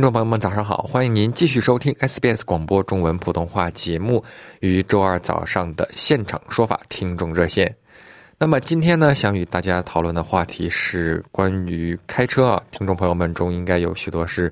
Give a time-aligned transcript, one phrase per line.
[0.00, 0.78] 听众朋友们，早上好！
[0.90, 4.24] 欢迎您继续收听 SBS 广播中文普通话节目
[4.60, 7.76] 于周二早上的现场说法听众热线。
[8.38, 12.62] 那么今天呢，想与大家讨论的话题是关于开车啊。
[12.70, 14.50] 听众朋友们中应该有许多是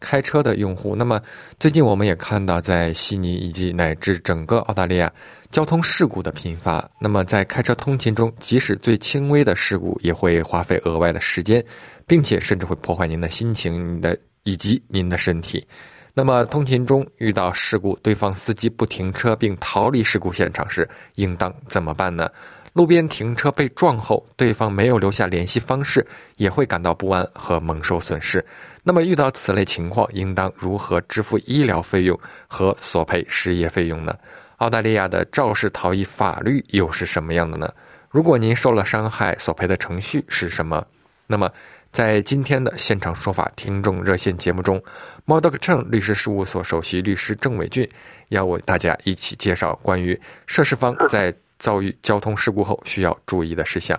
[0.00, 0.96] 开车的用户。
[0.96, 1.22] 那么
[1.60, 5.08] 最近我们也看到，在悉尼以及乃至整个澳大利亚，
[5.48, 6.84] 交通事故的频发。
[6.98, 11.64] 那么在开车通勤中，即使最轻微的事故，也会花费额外的时间，
[12.04, 14.18] 并且甚至会破坏您的心情、你的。
[14.42, 15.66] 以及您的身体。
[16.14, 22.28] 那么，通勤中遇到事故，对方司机不停车并逃离事故现场时，应当怎么办呢？
[22.72, 26.04] 路边停车被撞后，对方没有留下联系方式，
[26.36, 28.44] 也会感到不安和蒙受损失。
[28.82, 34.12] 那么，遇到此类情况，应当如何支付医疗费用和索赔失业费用呢？
[34.56, 37.72] 澳大利亚的肇事逃逸法律又是什么样的呢？
[38.10, 40.84] 如果您受了伤害，索赔的程序是什么？
[41.28, 41.48] 那么？
[41.90, 44.80] 在今天的现场说法听众热线节目中
[45.24, 47.88] ，m o d o k Cheng 律师事务所首席律师郑伟俊
[48.28, 53.98] 要为大家一起介绍关于涉事方在遭遇交通事故后需要注意的事项。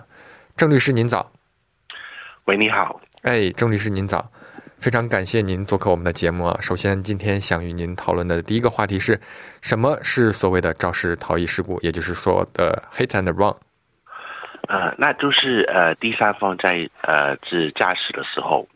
[0.56, 1.30] 郑律师您早，
[2.44, 4.30] 喂，你好，哎，郑律师您早，
[4.78, 6.58] 非常感谢您做客我们的节目啊。
[6.62, 9.20] 首先，今天想与您讨论的第一个话题是
[9.60, 13.54] 什么是所谓的肇事逃逸事故，也就是说的 hit and run。
[14.70, 18.68] 呃，那就是呃，第三方在呃自驾驶的时候，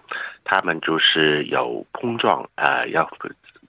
[0.42, 3.08] 他们就是有碰撞，呃，要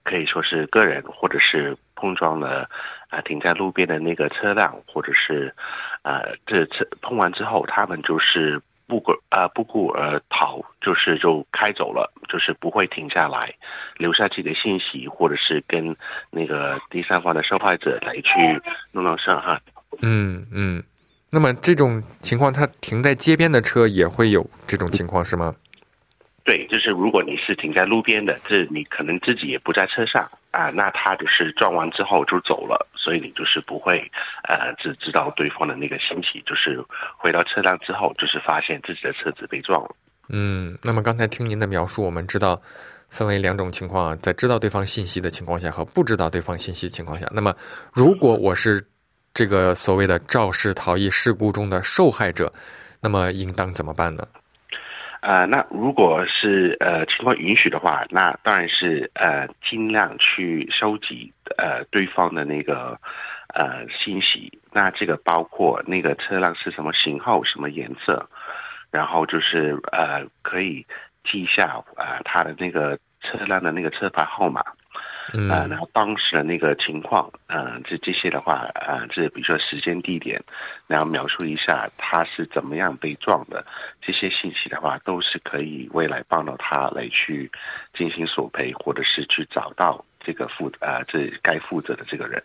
[0.02, 2.68] 可以说是个人或者是碰撞了
[3.09, 5.53] 啊停在路边的那个车辆，或者是
[6.02, 13.53] 呃这车碰完之后，他们就是不顾啊不顾而逃，就是就开走了，就是不会停下来
[13.97, 15.96] 留下自己的信息，或者是跟
[16.31, 18.59] 那个第三方的受害者来去
[18.92, 19.62] 弄弄伤害。
[20.02, 20.84] 嗯嗯。
[21.35, 25.53] 那么这种情况，它停在街边的车也会有这种情况是吗？
[26.46, 34.00] 对，就是如果你是停在路边的，这你可能自己也不在车上啊，那他就是撞完之后就走了，所以你就是不会
[34.47, 36.81] 呃只知道对方的那个信息，就是
[37.18, 39.90] 回到车辆之后，就是发现自己的车子被撞了。
[40.29, 42.62] 嗯，那么刚才听您的描述，我们知道
[43.09, 47.53] 分为两种情况，在知道对方信息的情况下和不知道对方信息情况下，那么
[47.91, 48.88] 如果我是。
[49.35, 52.51] 这个所谓的肇事逃逸事故中的受害者，
[53.01, 54.25] 那么应当怎么办呢？
[55.19, 62.97] 呃，那如果是呃情况允许的话，那当然是呃尽量去收集呃对方的那个
[63.53, 64.50] 呃信息。
[64.72, 68.25] 那这个包括那个车辆是什么型号、什么颜色，
[68.90, 70.85] 然后就是呃可以
[71.25, 74.63] 记下啊他的那个车辆的那个车牌号码。
[75.34, 80.40] 嗯，然后当时的那个情况，嗯，这这些的话，呃，这比如说时间、地点，
[80.88, 83.66] 然后描述一下他是怎么样被撞的，
[84.02, 87.50] 这些信息的话，都是可以未来帮到他来去
[87.94, 92.42] 进行索赔，或者是去找到这个负啊这该负责的这个人。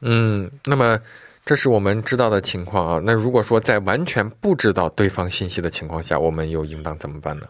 [0.00, 0.98] 嗯，那么
[1.44, 3.00] 这是我们知道的情况啊。
[3.04, 7.46] 那如果说在完全不知道对方信息的情况下，我们又应当怎么办呢？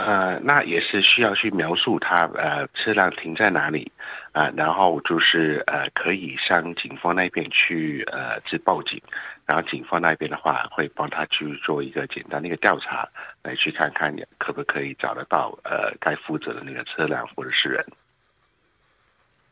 [0.00, 3.92] 呃，那也是需要去描述他呃车辆停在哪里，
[4.32, 8.98] 啊，然后就是呃可以向警方那边去呃去报警，
[9.44, 13.06] 然后警方那边的话会帮他去做一个简单的一个调查，
[13.42, 17.84] 来去看看可不可以找得到呃该负责的那个车辆或者是人。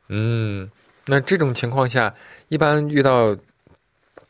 [0.09, 0.71] 嗯，
[1.07, 2.15] 那这种情况下，
[2.49, 3.37] 一般遇到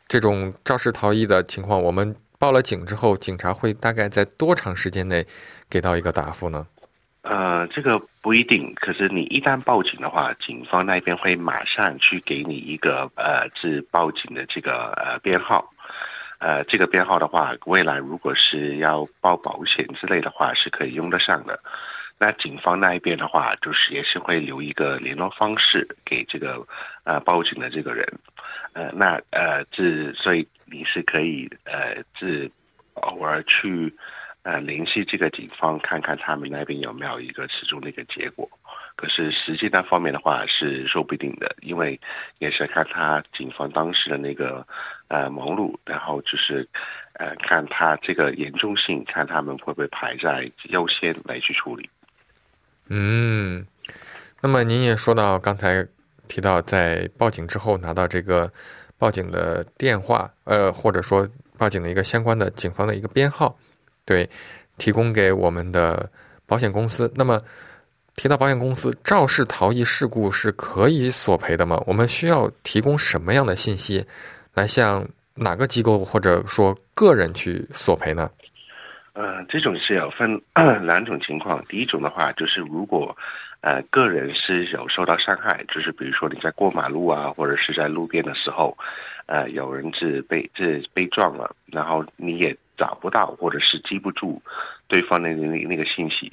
[0.09, 5.27] 这种肇事逃逸的情况，我们报了警之后，警察会大概在多长时间内？
[5.69, 6.67] 给到一个答复呢？
[7.23, 8.73] 呃，这个不一定。
[8.77, 15.69] 可是你一旦报警的话，警方那边会马上去给你一个呃，是报警的这个呃编号。
[16.39, 21.59] 呃，这个编号的话，未来如果是要报保险之类的话，是可以用得上的。
[22.19, 26.67] 那警方那一边的话，就是也是会留一个联络方式给这个
[27.05, 28.07] 呃报警的这个人。
[28.73, 32.51] 呃，那呃，这所以你是可以呃，是
[32.95, 33.95] 偶尔去。
[34.45, 38.49] 呃，联系这个警方，看看他们那边有没有一个始终的一个结果。
[38.97, 42.01] 可是实际那方面的话是说不定的，因为
[42.39, 44.67] 也是看他警方当时的那个
[45.09, 46.67] 呃忙碌，然后就是
[47.15, 51.91] 呃看他这个严重性，看他们会不会排在优先来去处理。
[52.89, 53.67] 嗯，
[54.41, 55.87] 那么您也说到刚才
[56.27, 58.51] 提到在报警之后拿到这个
[58.97, 63.57] 报警的电话，呃，或者说报警的一个相关的警方的一个编号，
[64.05, 64.29] 对，
[64.77, 66.11] 提供给我们的
[66.47, 67.11] 保险公司。
[67.15, 67.43] 那么
[68.17, 71.83] 提到保险公司肇事逃逸事故是可以索赔的吗？
[71.87, 74.05] 我们需要提供什么样的信息
[74.55, 78.31] 来向哪个机构或者说个人去索赔呢？
[79.19, 80.41] 呃，这种是有分
[80.87, 81.61] 两种情况。
[81.65, 83.17] 第一种的话，就是如果
[83.63, 88.79] 呃个人是有受到伤害，就是比如说你在过马路啊，或者是在路边的时候，
[89.27, 94.41] 呃，有人是被是被撞了，然后你也找不到或者是记不住
[94.87, 96.31] 对方的那那个信息，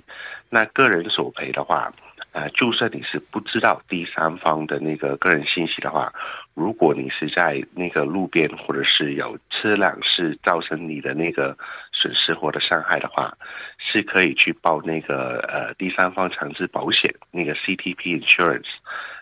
[0.47, 1.91] 那个人索赔的话。
[2.35, 6.11] 呃，就算你是不知道第三方的那个个人信息的话，
[6.53, 11.57] 如果你是在那个路边或者是有车辆是造成你的那个
[11.93, 13.33] 损失或者伤害的话，
[13.77, 18.67] 是可以去报那个呃第三方强制保险那个 CTP Insurance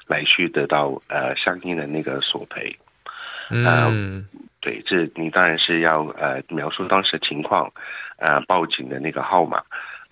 [0.07, 2.75] 来去得到呃相应的那个索赔。
[3.51, 4.25] 嗯，
[4.59, 7.71] 对，这你当然是要呃描述当时情况，
[8.17, 9.61] 呃报警的那个号码。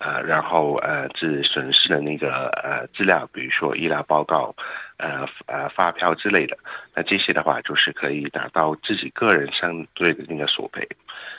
[0.02, 4.52] 呃，然后呃，是损失的那个呃资料，比如说医疗报告，
[4.96, 6.58] 呃呃发票之类的。
[6.92, 10.84] 那这些的话，就是可以达到自己个人相对的那个索赔。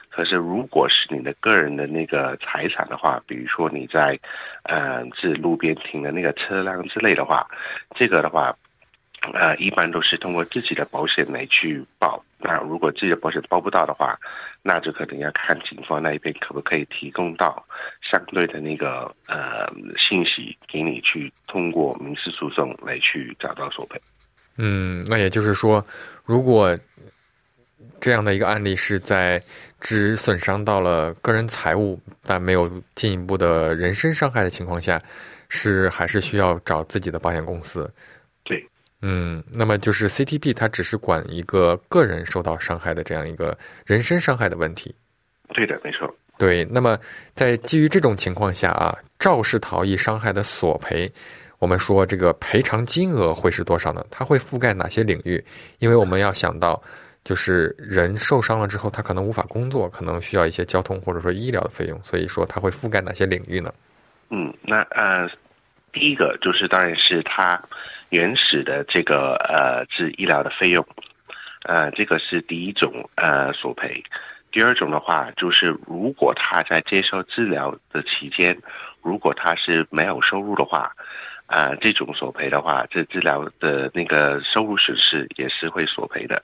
[0.09, 4.17] 可是，如果是你的个人的那个财产的话，比如说你在
[4.63, 7.45] 呃是路边停的那个车辆之类的话，
[7.95, 8.55] 这个的话。
[9.31, 12.21] 呃，一般都是通过自己的保险来去报。
[12.45, 14.19] 那如果自己的保险报不到的话，
[14.61, 17.65] 那就可能要看警方那一边可不可以提供到
[18.01, 19.65] 相对的那个呃
[19.97, 23.99] 信息给你去通过民事诉讼来去找到索赔。
[24.57, 25.83] 嗯，那也就是说，
[26.25, 26.77] 如果
[28.01, 29.41] 这样的一个案例是在
[29.79, 35.01] 只损伤到了个人财物，但没有进一步的人身伤害的情况下，
[35.47, 37.89] 是还是需要找自己的保险公司。
[38.43, 38.61] 对。
[39.05, 44.95] 嗯，那么就是 CTP，它只是管一个个人受到伤害的这样一个人身伤害的问题。
[45.49, 46.09] 对的，没错。
[46.37, 46.97] 对，那么
[47.35, 51.11] 在基于这种情况下啊，肇事逃逸伤害的索赔，
[51.59, 54.03] 我们说这个赔偿金额会是多少呢？
[54.09, 55.43] 它会覆盖哪些领域？
[55.79, 56.81] 因为我们要想到，
[57.25, 63.73] 就是人受伤了之后，他可能无法工作，可能需要一些交通或者说医疗的费用，所以说它会覆盖哪些领域呢？
[64.31, 65.29] 嗯，那呃，
[65.93, 67.61] 第一个就是当然是他。
[68.09, 70.85] 原始的这个呃治医疗的费用，
[71.63, 74.03] 呃，这个是第一种呃索赔。
[74.51, 78.55] 第二种的话，就是如果他在接受治疗的期间，
[79.01, 80.91] 如果他是没有收入的话，
[81.47, 86.39] 啊，这种索赔的话，这治疗的那个收入损失也是会索赔的。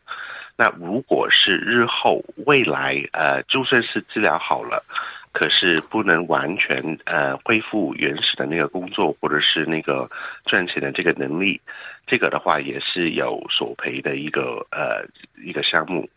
[0.57, 4.83] 那如果是日后未来呃，就算是治疗好了。
[5.31, 10.09] 可是不能完全呃恢复原始的那个工作或者是那个
[10.43, 11.61] 赚钱的这个能力，
[12.07, 15.05] 这个的话也是有索赔的一个呃
[15.43, 16.09] 一个项目。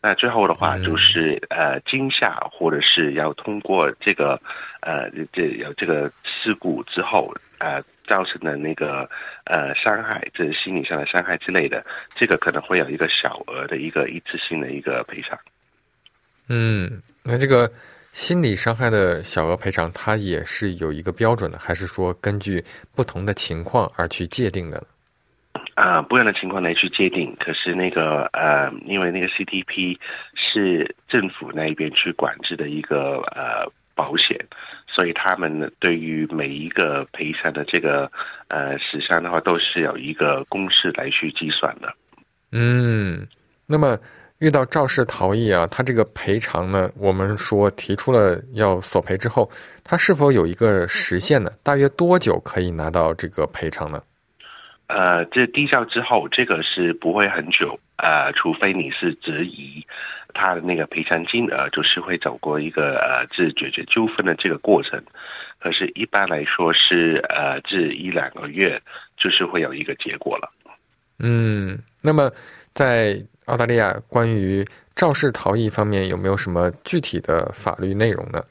[0.00, 4.40] 那最后的话就是呃惊吓或者是要通过这个
[4.80, 9.08] 呃这有这个事故之后呃造成的那个
[9.44, 11.84] 呃伤害，这是心理上的伤害之类的，
[12.14, 15.38] 这个可能会有一个小额的一个一次性的一个赔偿。
[16.48, 17.68] 嗯，那这个。
[18.14, 24.80] 心理伤害的小额赔偿，它也是有一个标准的，还是说根据不同的情况而去界定的？
[25.74, 27.34] 啊，不一样的情况来去界定。
[27.40, 29.98] 可是那个呃，因为那个 CTP
[30.34, 34.38] 是政府那边去管制的一个呃保险，
[34.86, 38.08] 所以他们对于每一个赔偿的这个
[38.46, 41.92] 呃时伤的话，都是有一个公式来去计算的。
[42.52, 43.26] 嗯，
[43.66, 43.98] 那么。
[44.44, 49.50] 遇到肇事逃逸啊，他这个赔偿呢，我们说提出了要索赔之后，
[49.82, 51.50] 他是否有一个时限呢？
[51.62, 54.02] 大约多久可以拿到这个赔偿呢？
[54.88, 59.82] 呃，这递交之后，这个是不会很久，呃，除非你是质疑
[60.34, 65.02] 他的那个赔偿金额，就是会走过一个呃，这解决纠纷的这个过程。
[65.58, 68.78] 可是，一般来说是呃，这一两个月
[69.16, 70.52] 就是会有一个结果了。
[71.18, 72.30] 嗯，那么
[72.74, 73.18] 在。
[73.46, 78.42] 澳大利亚关于肇事逃逸方面有没有什么具体的法律内容呢？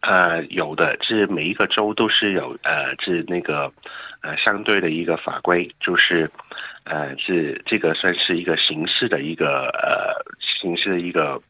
[0.00, 3.72] 呃，有的，这每一个州都是有呃，这那个
[4.20, 6.30] 呃相对的一个法规，就是
[6.84, 11.40] 呃，这这个算是一个刑事的一个呃刑事的一个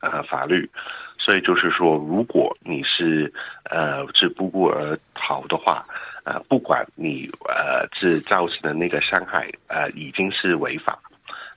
[0.00, 0.70] 呃法律，
[1.16, 3.32] 所以就是说，如果你是
[3.64, 5.84] 呃是不顾而逃的话。
[6.24, 10.98] 呃，不管你呃是造成的那个伤害呃已经是违法，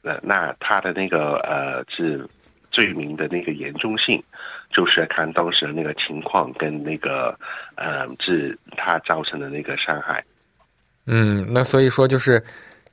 [0.03, 2.27] 呃，那他的那个呃是
[2.69, 4.21] 罪名的那个严重性，
[4.71, 7.37] 就是看当时的那个情况跟那个
[7.75, 10.23] 呃是他造成的那个伤害。
[11.05, 12.43] 嗯，那所以说就是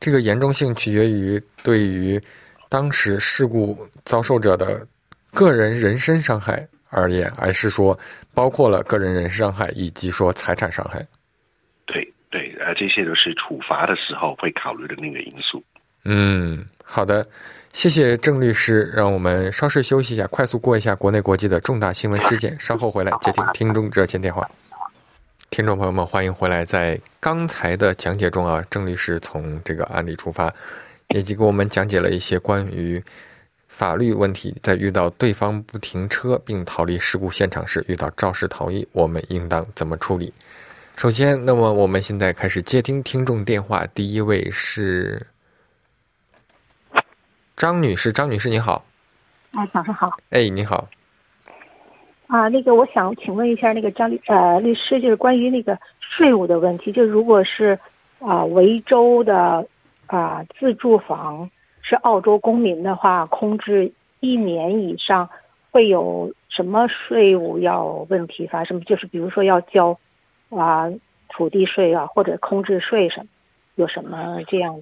[0.00, 2.20] 这个严重性取决于对于
[2.68, 4.86] 当时事故遭受者的
[5.32, 7.98] 个人人身伤害而言，还是说
[8.34, 11.06] 包括了个人人身伤害以及说财产伤害？
[11.86, 15.62] 对对，呃，这些都是处罚的时候会考虑的那个因素。
[16.04, 17.24] 嗯，好的，
[17.74, 24.48] 谢谢郑律师，让我们稍事休息一下，快速过一下国内国际的重大新闻事件，稍后回来接听听众热线电话。
[25.50, 26.64] 听众朋友们，欢迎回来。
[26.64, 30.52] 在刚才的讲解中啊，郑律师从这个案例出发，
[31.08, 33.02] 以及给我们讲解了一些关于
[33.68, 40.32] 法律问题，在遇到对方不停车并逃离事故现场时，遇到肇事逃逸，我们应当怎么处理？
[40.96, 43.86] 首先，那么我们现在开始接听听众电话。
[43.94, 45.24] 第一位是
[47.58, 48.84] 张女士，张女士你好。
[49.50, 50.16] 哎，早上好。
[50.30, 50.86] 哎，你好。
[52.28, 57.76] 啊，那个我想请问一下，那个张律呃律师，就是关于那个税务的问题，就如果是
[58.20, 59.66] 啊维州的
[60.06, 61.50] 啊自住房
[61.82, 65.28] 是澳洲公民的话，空置一年以上，
[65.72, 68.80] 会有什么税务要问题发生？
[68.82, 69.98] 就是比如说要交
[70.50, 70.88] 啊
[71.28, 73.26] 土地税啊，或者空置税什么，
[73.74, 74.80] 有什么这样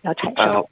[0.00, 0.64] 要产生？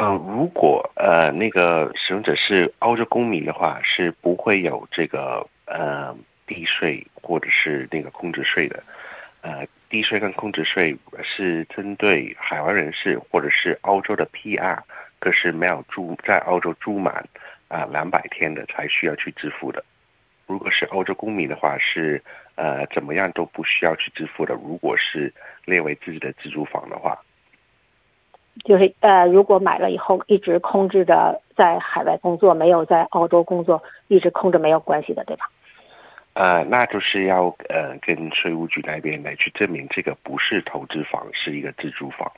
[0.00, 8.80] 嗯，如果呃那个使用者是澳洲公民的话，是不会有这个呃地税或者是那个空置税的。
[9.40, 14.78] 呃，地税跟空置税是针对海外人士或者是澳洲的 PR，
[15.18, 17.28] 可是没有住在澳洲住满
[17.66, 19.84] 啊两百天的才需要去支付的。
[20.46, 22.22] 如果是澳洲公民的话，是
[22.54, 24.54] 呃怎么样都不需要去支付的。
[24.54, 27.18] 如果是列为自己的自住房的话。
[28.64, 35.50] 就是呃，如果买了以后一直空置着在海外工作，没有在澳洲工作，一直空着没有关系的，对吧？
[36.34, 42.30] 呃，那就是要呃跟税务局那边来去证明这个不是投资房，是一个自住房。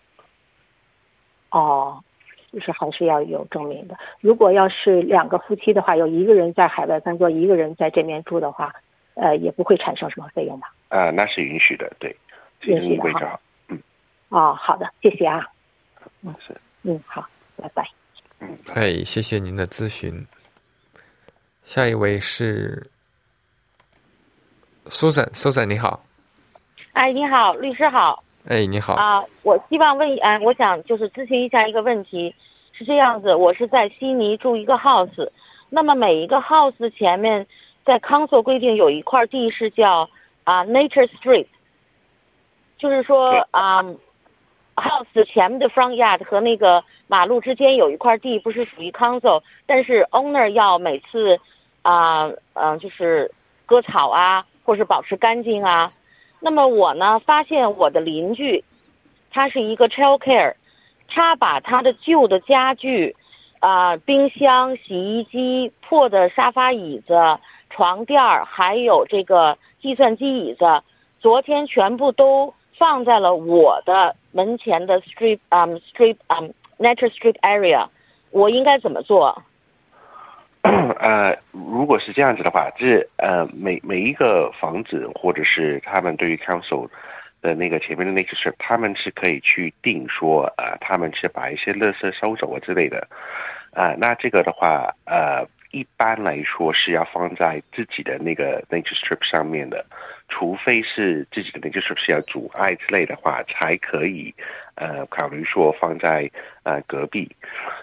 [1.51, 2.03] 哦，
[2.53, 3.97] 就是还是要有证明的。
[4.21, 8.75] 如果要是两个夫妻的话，有一个人在海外工作，一个人在这边住的话，
[9.15, 10.73] 呃，也不会产生什么费用吧？
[10.89, 12.17] 呃，那是允许的，对，
[12.63, 13.01] 允许。
[13.69, 13.79] 嗯。
[14.29, 15.47] 哦，好的，谢谢啊。
[16.23, 17.27] 嗯是，嗯好，
[17.57, 17.89] 拜拜。
[18.41, 20.27] 嗯，哎，谢谢您的咨询。
[21.65, 22.91] 下一位是
[24.87, 26.03] Susan，Susan 你好。
[26.93, 28.23] 哎，你好，律师好。
[28.47, 28.95] 哎，你好。
[28.95, 32.35] 啊，我希望问，哎，我想就是咨询一下一个问题，
[32.73, 35.31] 是这样子，我是在悉尼住一个 house，
[35.69, 37.47] 那么每一个 house 前面
[37.85, 40.09] 在 council 规定有一块地是叫
[40.45, 41.47] 啊 nature street，
[42.79, 43.85] 就是说啊。
[44.81, 51.39] House 前面的 front yard 和那个马路之间有一块地，不是属于 council，但是 owner 要每次
[51.83, 53.31] 啊，嗯，就是
[53.67, 55.93] 割草啊，或是保持干净啊。
[56.41, 58.65] 那么我呢，发现我的邻居，
[59.31, 60.55] 他是一个 child care，
[61.07, 63.15] 他把他的旧的家具，
[63.59, 67.15] 啊，冰箱、洗衣机、破的沙发椅子、
[67.69, 70.83] 床垫儿，还有这个计算机椅子，
[71.21, 74.17] 昨天全部都放在了我的。
[74.33, 76.39] 门前的 street 啊，street 啊
[76.79, 77.89] ，nature street area，
[78.31, 79.43] 我应该怎么做？
[80.63, 86.87] 呃，如果是这样子的话，就是呃，每每一个房子或者是他们对于 council
[87.41, 93.09] 的那个前面的那个 street，他们是可以去定说，呃，他们是把一些垃圾收走啊之类的，
[93.73, 99.85] 啊，那这个的话，呃，一般来说是要放在自己的那个 nature strip 上面的。
[100.31, 104.33] 除非是自己的就是不是要阻碍之类的话，才可以，
[104.77, 106.31] 呃，考虑说放在
[106.63, 107.31] 呃隔壁。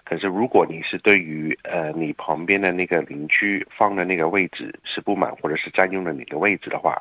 [0.03, 6.99] 可是如果你是对于呃你旁边的那个邻居放的那个位置是不满，或者是占用了你的位置的话，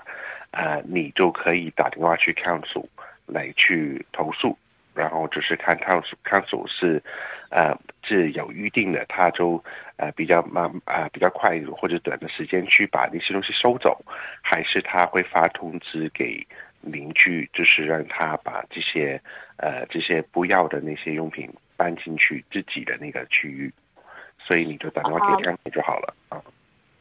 [0.50, 2.84] 呃，你就可以打电话去 council
[3.24, 4.58] 来去投诉。
[4.96, 7.02] 然后就是看 council council 是，
[7.50, 9.62] 呃，是有预定的，他就
[9.96, 14.02] 呃比较慢啊比较快或者短的时间去把那些东西收走，
[14.42, 16.44] 还是他会发通知给
[16.80, 19.20] 邻居，就是让他把这些
[19.58, 23.72] 呃这些不要的那些用品搬进去自己的那个区域，
[24.38, 26.40] 所以你就打电话给 council 就好了啊。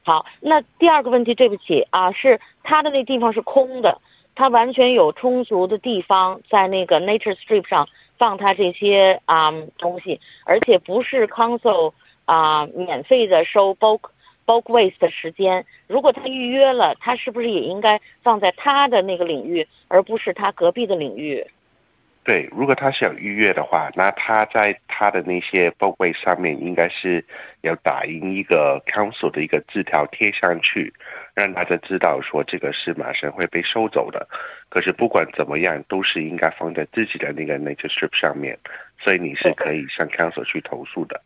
[0.03, 3.99] 好，那第二个问题，对不起啊，是他的那地方是空的。
[4.35, 7.87] 它完全有充足的地方在那个 Nature Strip 上
[8.17, 11.93] 放它这些啊东西，而且不是 Council
[12.25, 13.99] 啊免费的收包
[14.45, 15.65] bulk waste 的时间。
[15.87, 21.45] 如果他预约了，他是不是也应该放在他的那个领域，而不是他隔壁的领域？
[22.25, 27.23] 对，如果他想预约的话，那他在他的那些 bulk waste 上面应该是
[27.61, 30.91] 要打印一个 council 的一个字条贴上去，
[31.35, 34.27] 让大家知道说这个是马上会被收走的。
[34.69, 38.57] 可是不管怎么样，都是应该放在自己的那个 nature strip 上面，
[38.99, 41.21] 所以你是可以向 council 去投诉的。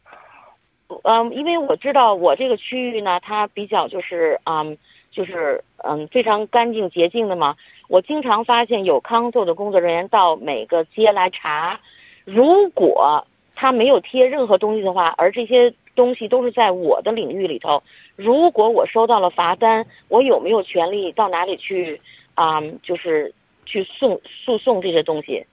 [1.03, 4.77] 嗯，因为我知道我这个区域呢，它比较就是嗯，
[5.11, 7.55] 就是嗯非常干净洁净的嘛。
[7.89, 11.79] 我经常发现有康做的工作人员到每个街来查，
[12.24, 17.81] 如果他没有贴任何东西的话，而这些东西都是在我的领域里头，
[18.15, 22.00] 如果我收到了罚单，我有没有权利到哪里去
[22.36, 22.62] 啊？
[22.84, 23.34] 就是
[23.65, 25.43] 去送诉讼这些东西？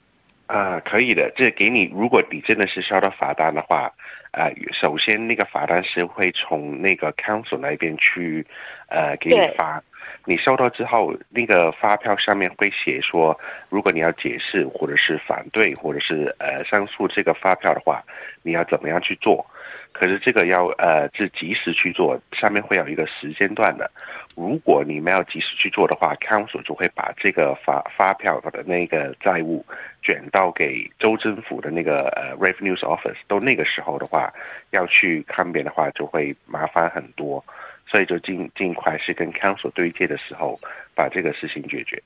[0.47, 1.33] 啊，可以的。
[1.35, 3.91] 这给你，如果你真的是收到罚单的话，
[4.33, 8.47] 啊，首先那个罚单是会从那个 council 那边去，
[8.89, 9.83] 呃，给你发。
[10.29, 18.03] 你收到之后，那个发票上面会写说，如果你要解释或者是反对或者是呃上诉这个发票的话，
[18.43, 19.47] 你要怎么样去做？
[19.93, 23.89] 可是这个要呃是及时去做，上面会有一个时间段的。
[24.37, 29.65] 如果你没有及时去做的话仓鼠就会把这个发发票的那个债务
[30.03, 33.17] 卷到给州政府的那个呃 revenues office。
[33.29, 34.31] 到那个时候的话，
[34.73, 37.43] 要去抗辩的话，就会麻烦很多。
[37.87, 40.59] 所以就尽尽快是跟 council 对接的时候，
[40.95, 42.03] 把这个事情解决。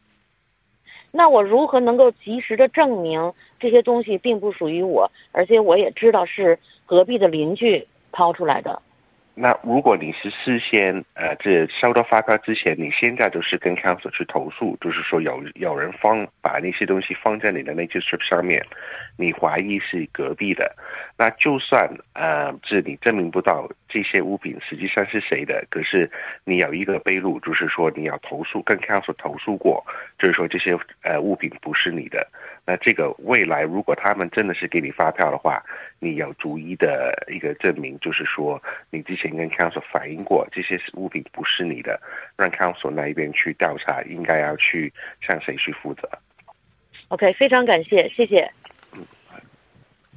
[1.10, 8.80] 那我如何能够及时的证明这些东西并不属于我，而且我也知道是隔壁的邻居抛出来的？
[9.40, 18.62] 那如果你是事先呃，这收到发票之前，你现在就是跟 council 去投诉，就是说有有人放把那些东西放在你的那些 strip 上面，
[19.16, 20.70] 你怀疑是隔壁的，
[21.16, 26.10] 那就算呃，这你证明不到这些物品实际上是谁的，可是
[26.44, 29.82] 你有一个备录，就是说你要投诉跟 council 投诉过，
[30.18, 32.28] 就是说这些呃物品不是你的。
[32.70, 35.60] 那这个未来如果他们真的是给你发票的话，
[35.98, 42.00] 你有逐一的一个证明，就是说你之前跟 council 反映过这些物品不是你的，
[42.36, 46.08] 让 council 那一边去调查，应该要去向谁去负责
[47.08, 48.48] ？OK，非常感谢，谢谢。
[48.92, 49.04] 嗯，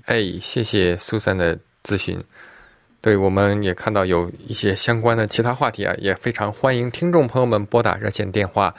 [0.05, 2.23] 哎，谢谢苏珊的咨询。
[3.01, 8.75] 对，我们也看到有一些相关的其他话题啊，也非常欢迎听众朋友们拨打热线电话。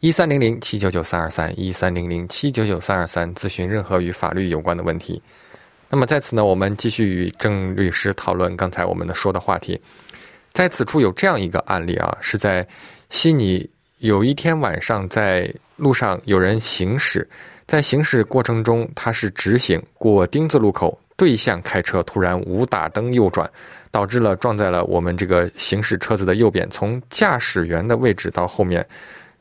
[0.00, 5.22] 一三零零七九九三二三一三零零七九九三二三咨询任何与法律有关的问题。
[5.90, 9.78] 那么在此呢，我们继续与郑律师讨论刚才我们的说的话题。
[10.54, 12.66] 在此处有这样一个案例啊，是在
[13.10, 17.28] 悉尼有一天晚上在路上有人行驶，
[17.66, 23.48] 在行驶过程中他是直行过丁字路口，对向开车突然无打灯右转，
[23.90, 28.82] 导致了撞在了我们这个行驶车子的右边，从驾驶员的位置到后面。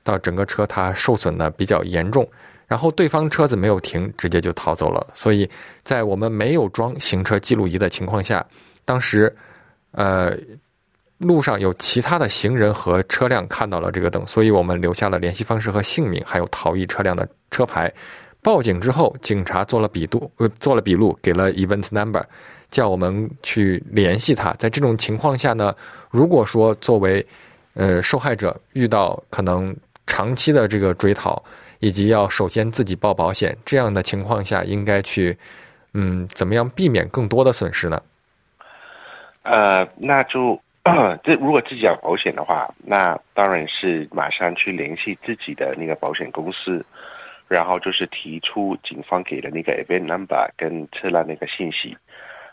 [0.04, 2.28] 到整个车它受损的比较严重，
[2.68, 5.06] 然后对方车子没有停，直接就逃走了。
[5.16, 5.50] 所以
[5.84, 8.46] 在我们没有装行车记录仪的情况下，
[8.86, 9.36] 当时，
[9.92, 10.38] 呃，
[11.18, 17.92] 路上有其他的行人和车辆看到了这个灯，所以我们留下了联系方式和姓名，还有逃逸车辆的车牌。
[18.42, 22.24] 报警之后，警察做了笔录，呃，做了笔录，给了 event number，
[22.70, 24.54] 叫我们去联系他。
[24.54, 25.76] 在这种情况下呢，
[26.10, 27.26] 如果说作为
[27.74, 29.76] 呃受害者遇到可能。
[30.10, 31.44] 长期的这个追讨，
[31.78, 35.38] 以及要首先自己报保险，这样的情况下，应该去，
[35.94, 38.02] 嗯，怎么样避免更多的损失呢？
[39.44, 40.60] 呃，那就
[41.24, 46.84] 这如果自己要保险的话，那当然是马上去联系自己的那个保险公司，
[47.48, 51.96] 然后就是提出警方给的那个 event number 跟车辆那个信息。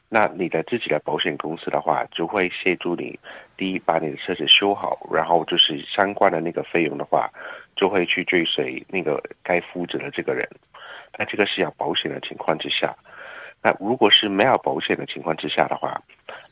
[0.09, 3.19] 那你的自己的保险公司的话，就会协助你，
[3.57, 7.29] 第一把你的车子修好，然后就是相关的那个费用的话，
[7.75, 10.49] 就会去追随那个该负责的这个人。
[11.19, 12.95] 那这个是要保险的情况之下，
[13.66, 16.00] 那如果是没有保险的情况之下的话，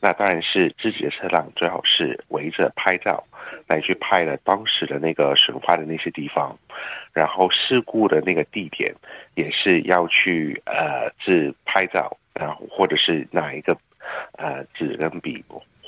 [0.01, 3.23] 那当然是自己的车辆最好是围着拍照，
[3.67, 6.53] 来去拍了当时的那个损坏的那些地方，
[7.13, 8.93] 然后事故的那个地点
[9.35, 12.17] 也是要去呃自拍照。
[12.33, 13.77] 然后或者是拿一个，
[14.37, 15.41] 呃，纸跟笔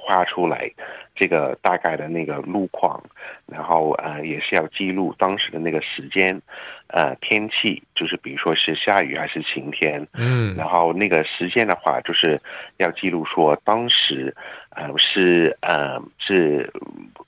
[0.08, 0.72] 画出来，
[1.14, 3.04] 这个大概的那个路况，
[3.46, 6.42] 然后呃也是要记录当时的那个时间，
[6.88, 12.40] 呃天气，就是比如说是下雨还是晴天，嗯，然后那个时间的话，就是
[12.78, 14.34] 要记录说当时，
[14.70, 16.72] 呃是呃是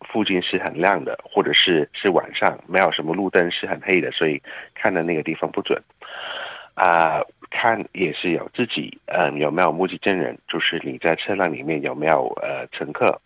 [0.07, 4.41] 附近是很亮的，或者是是晚上没有什么路灯是很黑的，所以
[4.73, 5.77] 看的那个地方不准，
[6.79, 7.21] 啊。
[7.51, 10.37] 看也是有自己，嗯，有没有目击证人？
[10.47, 13.19] 就是你在车辆里面有没有呃乘客？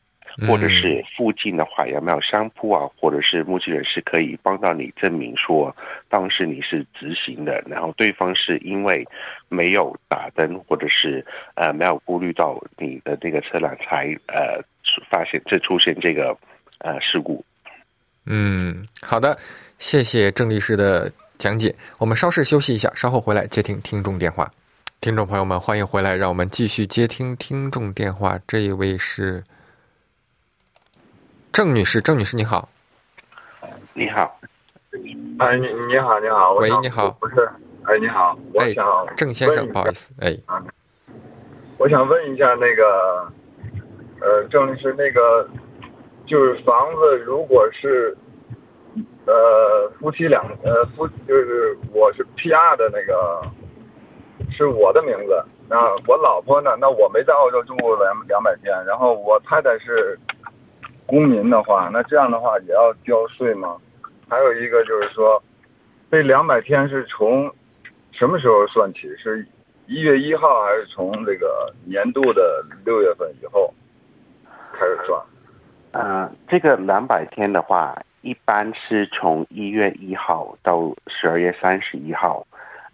[0.47, 5.75] 或者是附近的话有没有商铺啊，或者是目击人是可以帮到你证明说
[6.09, 9.05] 当时你是直行的，然后对方是因为
[9.49, 11.23] 没有打灯或者是
[11.55, 14.63] 呃没有顾虑到你的这个车辆才呃
[15.09, 16.35] 发现这出现这个
[16.79, 17.43] 呃事故。
[18.25, 19.37] 嗯，好的，
[19.77, 21.75] 谢谢郑律师的讲解。
[21.97, 24.51] 我们稍事休息一下，稍后回来接听听众电话。
[25.01, 28.39] 听众朋友们，欢迎回来，让我们继续接听听众电话。
[28.47, 29.43] 这一位是
[31.51, 32.69] 郑女士，郑女士你好，
[33.93, 34.39] 你好，
[35.39, 37.49] 哎，你你好，你好，喂，你好，不是，
[37.83, 40.33] 哎，你好，我想郑先生，不好意思，哎，
[41.77, 43.29] 我想问一下那个，
[44.21, 45.45] 呃，郑律师，那个
[46.25, 48.17] 就是房子，如果是
[49.25, 53.41] 呃夫妻两呃夫，就是我是 PR 的那个。
[54.51, 56.75] 是我的名字，那我老婆呢？
[56.79, 60.19] 那我没在澳洲住过两两百天，然后我太太是
[61.07, 63.77] 公民的话，那这样的话也要交税吗？
[64.29, 65.41] 还有一个就是说，
[66.11, 67.51] 这两百天是从
[68.11, 69.07] 什么时候算起？
[69.17, 69.47] 是
[69.87, 73.73] 一月一号，还是从这个年度的六月份以后
[74.73, 75.19] 开始算？
[75.93, 82.45] 呃，这个两百天的话，一般是从一月一号到十二月三十一号。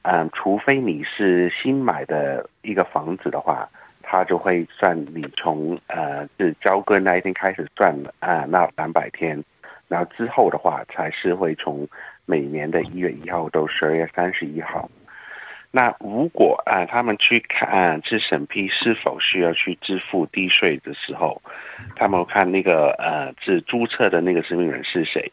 [0.01, 3.69] 嗯，除非你是新买的一个房子的话，
[4.01, 9.43] 他就会算你从呃是交割那一天开始算啊，那两百天，
[9.87, 11.87] 然后之后的话才是会从
[12.25, 14.89] 每年的一月一号到十二月三十一号。
[15.71, 21.41] 那如果啊他们去看去审批是否需要去支付地税的时候，
[21.95, 25.31] 他们看那个呃是注册的那个实名人是谁。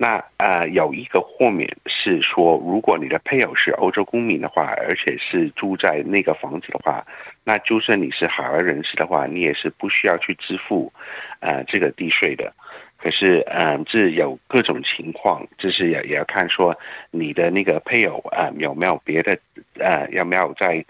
[0.00, 7.04] 那呃，有一个豁免是说，如果你的配偶是欧洲公民的话，而且是住在那个房子的话，
[7.42, 10.92] 那就算你是海外人士的话，你也是不需要去支付，
[11.40, 12.52] 呃，这个地税的。
[12.98, 16.76] 可是，嗯，这有各种情况，就是也也要看说
[17.10, 19.38] 你的那个配偶啊有没有别的，
[19.78, 20.84] 呃，有没有在，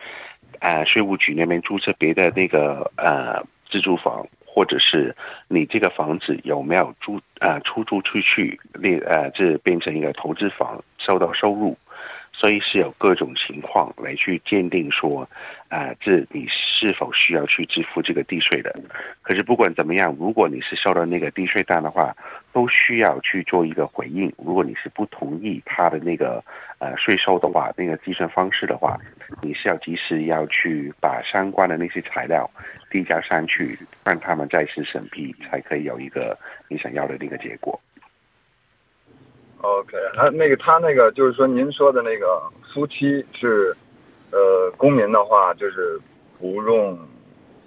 [0.58, 4.26] 啊，税务局那边注册别的那个呃自住房。
[4.50, 5.14] 或者是
[5.46, 11.78] 你这个房子有没有租啊出租出去，那呃这变成一个投资房收到收入，
[12.38, 15.28] 所以是有各种情况来去鉴定说，
[15.68, 18.72] 啊这你是否需要去支付这个地税的。
[19.22, 22.16] 可是不管怎么样，如果你是收到那个地税单的话，
[22.52, 24.32] 都需要去做一个回应。
[24.38, 26.40] 如果你是不同意他的那个
[26.78, 28.96] 呃税收的话，那个计算方式的话，
[29.42, 32.48] 你是要及时要去把相关的那些材料。
[32.90, 36.34] 递交上去，让他们再次审批，才可以有一个
[36.68, 37.78] 你想要的那个结果。
[39.60, 42.40] OK，那那个他那个就是说，您说的那个
[42.72, 43.74] 夫妻是
[44.30, 46.00] 呃公民的话，就是
[46.38, 46.96] 不用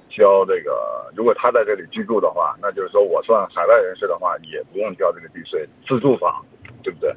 [0.10, 1.12] 交这个。
[1.16, 5.68] 如果他在这里居住的话，那就是说我算海外人士的话，也不用交这个地税。
[5.86, 6.46] 自住房，
[6.82, 7.14] 对不对？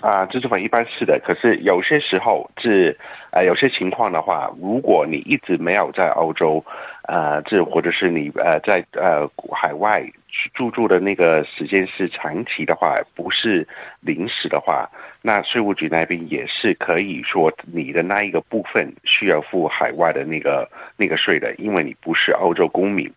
[0.00, 2.96] 啊，自住房一般是的，可是有些时候是
[3.30, 6.64] 呃有些情况的话，如果你一直没有在欧洲。
[7.10, 10.04] 呃，这或者是你呃在呃海外
[10.52, 13.66] 住住的那个时间是长期的话，不是
[14.00, 14.86] 临时的话，
[15.22, 23.10] 那税务局那边也是可以说你的那一个部分需要付海外的那个那个税的，因为你不是欧洲公民，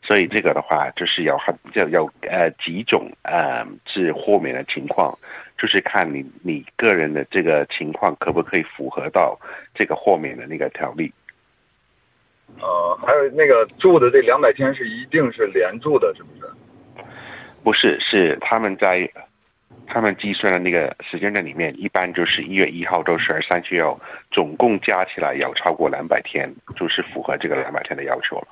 [0.00, 5.14] 所以这个的话就是有很就有呃几种呃是豁免的情况，
[5.56, 9.38] 就是看你你个人的这个情况可不可以符合到
[9.74, 11.12] 这个豁免的那个条例。
[12.60, 16.52] 呃，还有那个住的这两百天是一定是连住的，是不是？
[17.62, 19.10] 不是，是他们在
[19.86, 23.98] 他们计算的那个时间段里面，一般就是一月一号到十二三十号，
[24.30, 28.48] 总共加起来要超过两百天，就是符合这个两百天的要求了。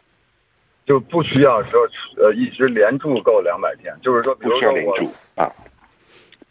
[0.87, 1.87] 就不需要说
[2.17, 5.53] 呃一直连住够两百天，就是说，比如说连住啊。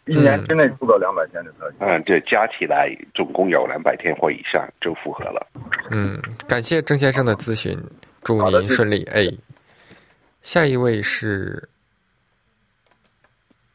[0.06, 1.74] 一年之内住到两百天就可以。
[1.78, 5.46] 嗯，这，加起来总共有两百天或以上就符合了。
[5.90, 7.78] 嗯，感谢郑先生的咨询，
[8.22, 9.04] 祝您顺利。
[9.04, 9.30] 哎，
[10.42, 11.68] 下一位是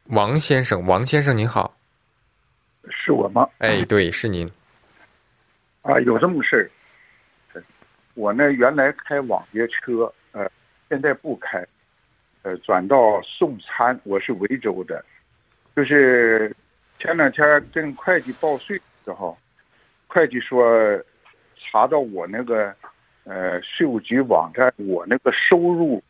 [0.08, 1.74] 王先生，王先生您好，
[2.90, 3.48] 是我吗？
[3.58, 4.46] 哎，对，是您。
[5.80, 6.70] 啊，有这么个事儿。
[8.12, 10.46] 我呢，原来开网约车，呃，
[10.90, 11.64] 现在不开，
[12.42, 15.02] 呃，转到送餐，我是维州的。
[15.78, 16.52] 就是
[16.98, 19.38] 前两天跟会计报税的时候，
[20.08, 21.00] 会计说
[21.56, 22.74] 查到我那个
[23.22, 26.02] 呃税务局网站，我那个收入，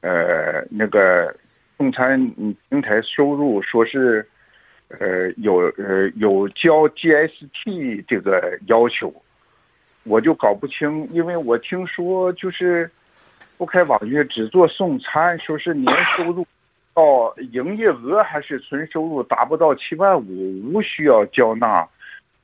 [0.00, 1.36] 呃那个
[1.76, 2.18] 送餐
[2.70, 4.26] 平台收入，说是
[4.88, 9.14] 呃有呃有交 GST 这个要求，
[10.04, 12.90] 我就搞不清，因为我听说就是
[13.58, 16.46] 不开网约，只做送餐，说是年收入
[16.94, 21.86] 到营业额还是纯收入达不到七万五，无需要交纳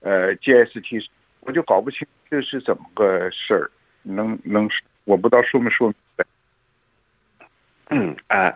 [0.01, 1.07] 呃 GST，
[1.41, 3.71] 我就搞不清这是怎么个事儿，
[4.03, 4.69] 能能
[5.05, 6.25] 我不知道说没说明白。
[7.91, 8.55] 嗯啊，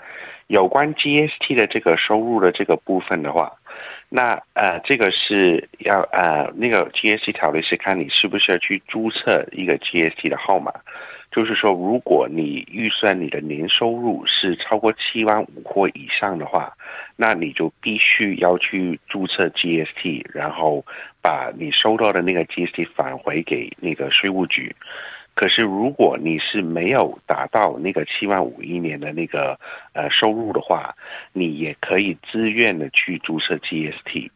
[0.49, 3.53] 有关 GST 的这个收入的这个部分的话，
[4.09, 10.73] 那呃，这个是要呃，那个 GST 条例是看你是不是要去注册一个 GST 的号码。
[11.35, 16.73] 就是说，如果你预算你的年收入是超过七万五或以上的话，
[17.17, 20.85] 那你就必须要去注册 GST，然后
[21.21, 24.77] 把你收到的那个 GST 返回给那个税务局。
[25.35, 29.59] 可是，如果你是没有达到那个七万五一年的那个
[29.93, 30.95] 呃收入的话，
[31.33, 34.31] 你也可以自愿的去注册 GST。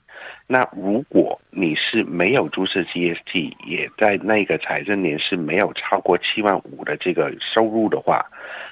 [0.50, 8.24] 那如果你是没有注册 GST，也在那个财政年是没有超过七万五的这个收入的话，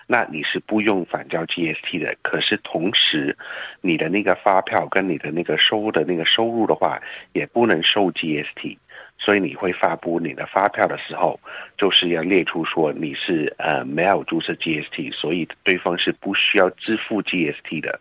[0.07, 2.17] 那你是不用返交 GST 的。
[2.23, 3.37] 可是同时，
[3.83, 6.99] 你的那个发票跟你的那个收入的那个收入的话，
[7.35, 8.79] 也不能收 GST。
[9.19, 11.39] 所以你会发布你的发票的时候，
[11.77, 18.01] 就是要列出说你是呃没有注册 GST，所以对方是不需要支付 GST 的。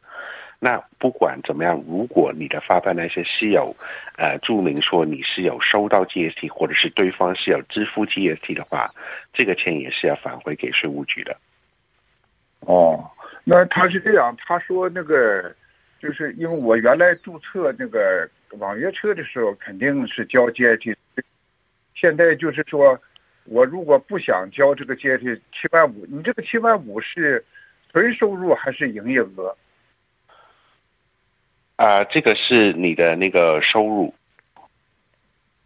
[0.66, 3.76] 那不管怎么样，如果你的发票那些是有
[4.18, 8.92] 呃注明说你是有收到 GST，或者是对方是有支付 GST 的话，
[9.32, 11.38] 这个钱也是要返回给税务局的。
[12.62, 13.08] 哦，
[13.44, 15.56] 那他是这样，他说那个
[16.00, 20.96] 就是因为我原来注册那个网约车的时候肯定是交 GST。
[21.94, 23.00] 现在就是说，
[23.44, 27.46] 我如果不想交这个 GST 七万五，你这个七万五是
[27.92, 29.56] 纯收入还是营业额？
[31.76, 34.14] 啊，这个是你的那个收入，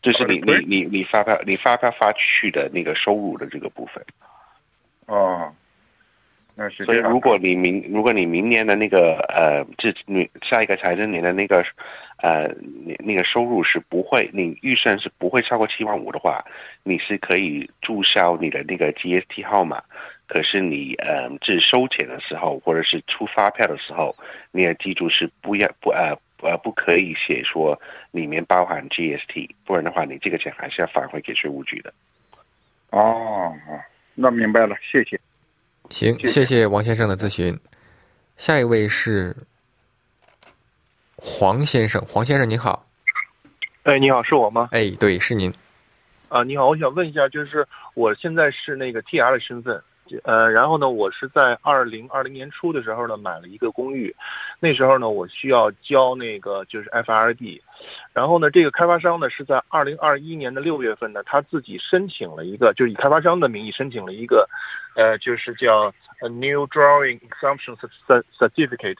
[0.01, 4.03] 就是你你你你发票你发票发去的那个收入的这个部分。
[5.07, 5.53] 哦，
[6.55, 6.85] 那是。
[6.85, 11.65] 所以如果你明如果你明年的那个呃，这你下一个财政年的那个。
[12.21, 12.53] 呃，
[12.85, 16.43] 你那个收入是不会，你预算是不会超过七万五的话，
[16.83, 19.81] 你是可以注销你的那个 GST 号码。
[20.29, 24.15] 可是你呃，是收钱的时候或者是出发票的时候，
[24.51, 27.77] 你要记住是不要不呃呃不可以写说
[28.11, 31.93] 里面包含 GST，不然的话你这个钱还是要返回给税务局的。
[32.91, 33.53] 哦，
[34.15, 35.19] 那明白了，谢谢。
[35.89, 37.59] 行，谢谢王先生的咨询。
[38.37, 39.35] 下一位是。
[41.21, 42.87] 黄先生，黄先生您好。
[43.83, 44.69] 哎，你好，是我吗？
[44.71, 45.53] 哎，对，是您。
[46.29, 49.83] 啊，你好，我想问一下，就是我现在是那个 T R 的身份，
[50.23, 54.15] 呃，然后呢，我是在二零二零年初的时候呢买了一个公寓，
[54.59, 57.61] 那时候呢我需要交那个就是 F R D，
[58.13, 64.47] 然后呢这个开发商呢是在二零二一年的六月份呢他自己申请了一个，就是以开发商的名义申请了一个，
[64.95, 67.77] 呃，就是叫 A New Drawing Exemption
[68.37, 68.97] Certificate。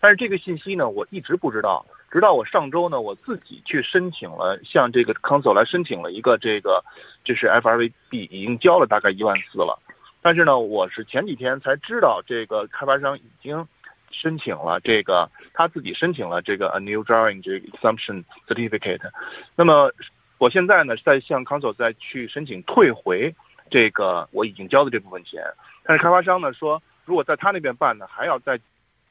[0.00, 6.84] 但是这个信息呢，我一直不知道，直到我上周呢，我自己去申请了，向这个 council 来申请了一个这个，
[7.22, 9.78] 就是 FRVB 已经交了大概一万四了。
[10.22, 13.66] 但是呢，我是前几天才知道，这个开发商已经
[14.10, 19.10] 申请了这个，他自己申请了这个 a new drawing 这个 exemption certificate。
[19.54, 19.92] 那么
[20.38, 23.34] 我现在呢，在向 council 再去申请退回
[23.68, 25.42] 这个我已经交的这部分钱。
[25.84, 28.58] 但是开发商呢说，如果在他那边办呢，还要再。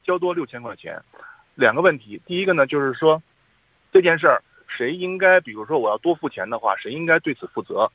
[0.04, 1.00] 交多六千块钱，
[1.54, 2.20] 两个问题。
[2.26, 3.22] 第一个呢，就是说
[3.92, 7.88] 这件事儿谁应该，比如说我要多付钱的话，谁应该对此负责？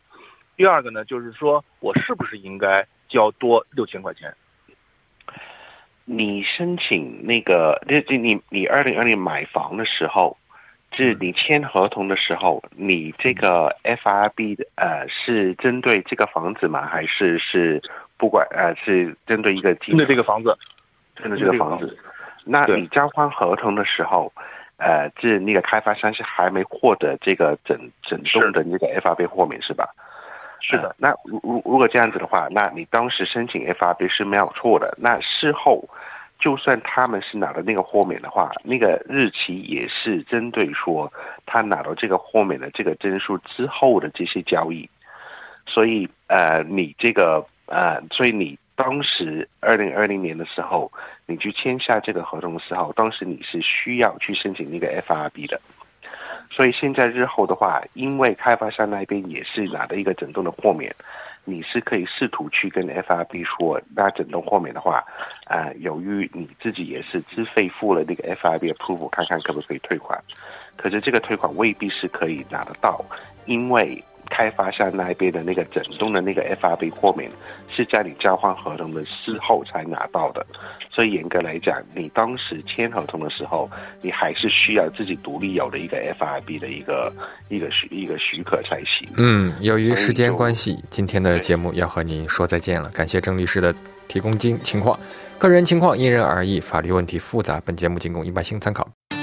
[0.55, 4.33] 第二个呢，就是说我是不是应该交多六千块钱？
[6.09, 10.37] 你申请那个，这这你你二零二零买房的时候，
[10.93, 16.87] 是你签合同的时候，你这个 FRB 的呃是针对这个房子吗？
[16.87, 17.81] 还是是
[18.17, 20.57] 不管呃是针对一个针对这个房子？
[21.17, 21.97] 针对这个房子，
[22.45, 24.31] 那你交换合同的时候，
[24.77, 29.89] 呃，这那个开发商是还没获得这个整整栋的那个 FRB 豁免是吧？
[29.93, 30.01] 是
[30.59, 30.95] 是的。
[30.97, 34.93] 那如如如果这样子的话，那你当时申请 FRB 是没有错的。
[34.99, 35.87] 那事后，
[36.39, 41.11] 就算他们是拿到那个豁免的话，那个日期也是针对说
[41.45, 44.89] 他拿到这个豁免的这个证书之后的这些交易。
[45.65, 48.57] 所以，呃，你这个呃，所以你。
[48.77, 50.91] 当时二零二零年的时候，
[51.25, 55.59] 你去签下这个合同的时候，当时你是需要去申请那个 FRB 的。
[56.49, 60.93] 所以现在日后的话，因为开发商那边也是拿的一个整栋的豁免，
[61.45, 65.03] 你是可以试图去跟 FRB 说，那整栋豁免的话，
[65.45, 70.19] 啊，由于你自己也是自费付了那个 FRB approve，看看可不可以退款。
[70.75, 73.03] 可是这个退款未必是可以拿得到，
[73.45, 74.03] 因为。
[74.29, 77.29] 开发商那一边的那个整栋的那个 FRB 豁免
[77.69, 80.45] 是在你交换合同的事后才拿到的，
[80.91, 83.69] 所以严格来讲，你当时签合同的时候，
[84.01, 87.13] 你还是需要自己独立有的一个 FRB 的一个
[87.49, 89.07] 一个许一个许可才行。
[89.17, 92.89] 嗯，由于时间关系，今天的节目要和您说再见了。
[92.89, 93.73] 感谢郑律师的
[94.07, 94.99] 提供经情况，
[95.37, 98.87] 个人情况因人而异，法律问题复杂，本节目仅供一般性参考。